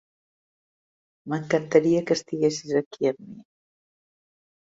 [1.33, 3.39] M'encantaria que estiguessis aquí amb mi!